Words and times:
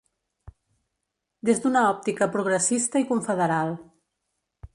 Des 1.49 1.61
d’una 1.65 1.83
òptica 1.91 2.31
progressista 2.37 3.05
i 3.05 3.07
confederal. 3.13 3.77